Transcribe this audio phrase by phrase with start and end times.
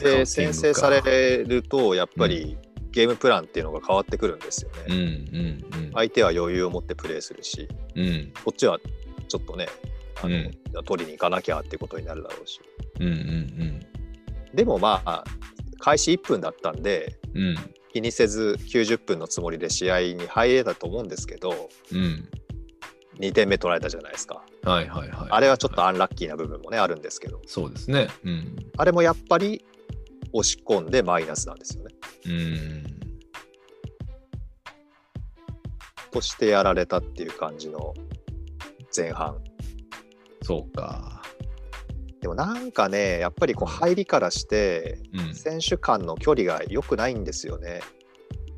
[0.00, 2.56] で、先制されると、やっぱり
[2.90, 4.84] ゲームプランっていうのが変わってくるんですよね。
[4.88, 5.92] うんうんうん。
[5.94, 8.78] 相手は余裕を持ってプレーするし、うんこっちは
[9.28, 9.68] ちょっとね、
[10.22, 12.60] あのうん取りに行かなきゃっていうことになるだろうし。
[13.00, 13.80] うんうん
[14.54, 15.24] でもまあ、
[15.80, 17.42] 開始1分だったんで、うん。
[17.48, 17.56] うん
[17.94, 22.28] 気にせず90分のつもりで試合に入れたと思うんですけど、うん。
[23.20, 24.42] 2点目取られたじゃないですか。
[24.64, 25.28] はいはいはい。
[25.30, 28.08] あれはちょっとアンラッキーな部分もね、あるんですけど、そうですね。
[28.24, 28.56] うん。
[28.76, 29.64] あれもやっぱり
[30.36, 31.94] 押し込んでマイナスなんですよね。
[32.26, 33.00] うん。
[36.10, 37.94] としてやられたっていう感じの
[38.94, 39.38] 前半。
[40.42, 41.22] そうか。
[42.20, 45.34] でもなんかね、やっぱりこう入りからして、うん。
[45.34, 47.80] 選手間の距離が良くないんですよね。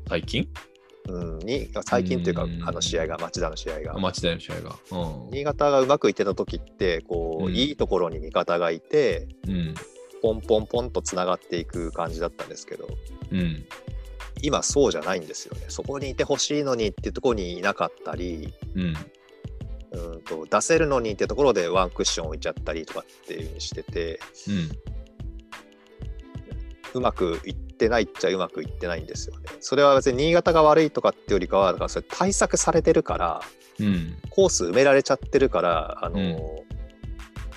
[0.09, 0.49] 最近？
[1.09, 3.93] うん、に最近というか、うんあの試合が、町田の試合が。
[3.99, 4.75] 町田の試合が。
[4.91, 5.31] うん。
[5.31, 9.75] 新潟がうまくいってた時って、こう、うんいいところに味方がいて、うん。
[10.21, 12.87] ポンポンポンとつながっていく感じだったんですけど、
[13.31, 13.65] うん。
[14.41, 15.65] 今そうじゃないんですよね。
[15.69, 18.95] そこにいてほしいのにっていうところにいなかったり、うん。
[19.91, 24.71] うんと出せるのにっていうところでワンクッション置いちゃったりとかっていうふうにしてて、うん。
[26.93, 29.45] うまくいってないっちゃうまくいってないんですよね。
[29.59, 33.41] それは別に新潟が悪いとかってよりかは、だからそれ対策されてるから、
[33.79, 34.17] うん。
[34.29, 36.63] コース埋められちゃってるから、あの、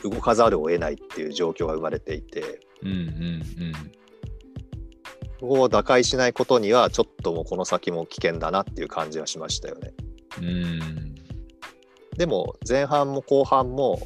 [0.03, 2.91] 動かざるを得ないっていう状況が生まれていて、うん。
[2.91, 3.43] うん。
[5.41, 9.93] ここを打開しないことには、ちょっともうこの先も危険だなっていう感じはしましたよね。
[10.39, 10.47] うん。
[10.47, 11.15] うん。
[12.17, 14.01] でも、前半も後半も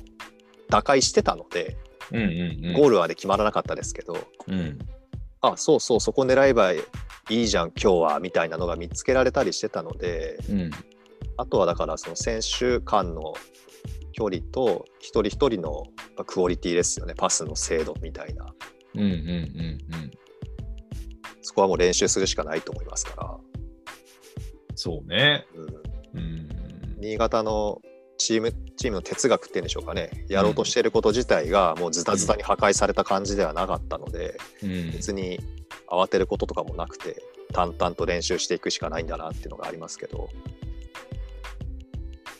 [0.68, 1.76] 打開してたので、
[2.12, 2.18] うん。
[2.18, 2.72] うん。
[2.74, 4.78] ゴールはで決まらなかったですけど、うん。
[5.40, 6.78] あ、そうそう、そこ狙えばい
[7.28, 10.70] いじゃん、今日は、みたいなのが見つけられたりしてたので、うん。
[11.36, 13.34] あとはだから、その選手間の
[14.14, 15.86] 距離と、一人一人の
[16.24, 18.46] クオリティですよね、パスの精度みたいな。
[18.94, 19.02] うん。
[19.02, 19.08] うん。
[19.08, 20.10] うん。
[21.42, 23.38] そこはもう練習するしかないと思いますか
[24.76, 25.44] そうね。
[25.54, 26.48] ら、うん、うん。
[27.00, 27.80] 新潟の
[28.16, 34.92] チームチームの哲学っていうんでしょうかね、やろうとしていること自体がもうズタズタに破壊された感じではなかったので、うん。
[34.92, 35.40] 別に
[35.88, 37.20] 慌てることとかもなくて、
[37.52, 40.28] 淡々と練習していくしかないんだなっていうのがありますけど、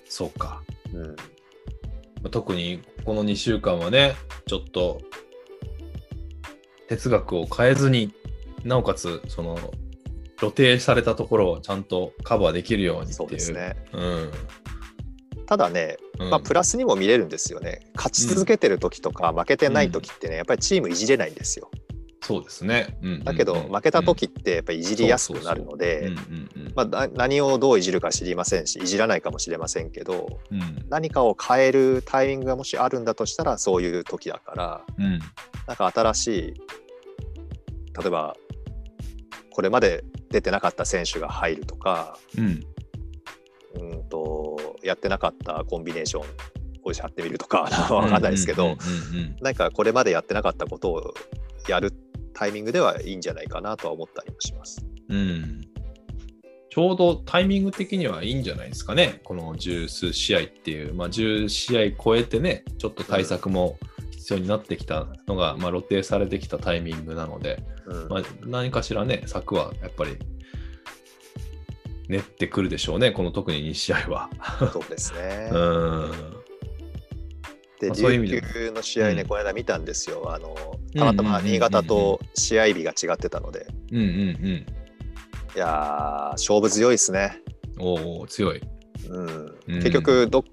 [0.08, 0.62] そうか。
[0.92, 1.16] うん、
[2.30, 4.14] 特にこの2週間はね、
[4.46, 5.00] ちょっと
[6.88, 8.12] 哲学を変えずに、
[8.64, 9.58] なおかつ、その、
[10.38, 13.16] 露呈されたところをちゃんとカバーできるようにっていう。
[13.16, 13.52] そうです。
[13.52, 13.76] ね。
[13.92, 14.30] うん。
[15.46, 17.80] ただね、うんまあ、プラスにも見れるんですよね。
[17.94, 21.70] 勝ち続けてる時とか、負けてない時ってね、やっぱりチームいじれないんですよ。
[22.24, 22.96] そうですね。
[23.02, 26.10] うんだけど、負けた時ってやっぱりいじりやすくなるので、
[27.14, 30.84] 何をどういじるか知りませんし、いじらないかもしれませんけど、うん。
[30.88, 35.18] 何かを変えるタイミングがもしあるんだとしたら、そういう時だから、うん。
[35.66, 36.54] なんか新しい、
[38.00, 38.36] 例えば、
[39.50, 42.60] これまで出てなかった選手が入るとか、うん。
[43.80, 46.22] うんと、やってなかったコンビネーション
[46.84, 51.14] をやってみるとか、 わかんないですけど、うんうんうんなんかこれまでやってなかったことを
[51.68, 51.92] やる
[52.34, 54.84] タイミングではいいんじゃないかなとは思ったりもします。
[55.08, 55.60] うんうん
[56.70, 63.78] ちょうどタイミング的にはいいんじゃないですかね、この十数試合っていう、まあ、10試合超えてね、ちょっと対策も
[64.10, 70.18] 必要になってきたのが、まあ、露呈されてきたタイミングなので、うんまあ、何かしらね、策はやっぱり
[72.08, 74.30] 練ってくるでしょうね、この特に2試合は。
[74.72, 75.50] そうですね。
[75.54, 76.12] うん
[77.90, 80.32] で、琉も球の試合ね、うんこの間見たんですよ。
[80.32, 80.54] あの
[80.94, 84.04] うんたまたま新潟と試合日が違ってたので、うんうん
[85.56, 87.40] いやー、勝負強いですね。
[87.76, 87.82] うん。
[87.82, 88.60] おお、強い。
[89.08, 90.44] うんうん結局ど、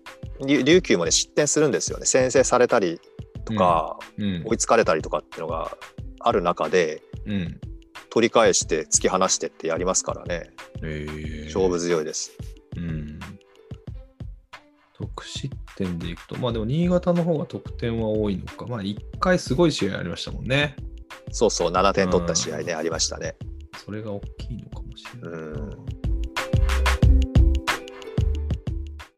[0.46, 2.06] 琉琉球もね、失点するんですよね。
[2.06, 3.00] 先制されたり
[3.46, 5.78] とか、うん追いつかれたりとかっていうのが
[6.20, 7.60] ある中で、うん
[8.10, 10.52] 取り返して突き放してってやりますからね。
[10.84, 12.32] えー勝負強いです。
[15.02, 18.66] うん得失点でいくと、まあでも新潟の方が得点は多いのか。
[18.68, 20.76] まあ1回すごい試合ありましたもんね。
[21.32, 23.36] そうそう、7点取った試合ね、ありましたね。
[23.84, 25.40] それが大きいのかもしれない。
[25.40, 25.91] うん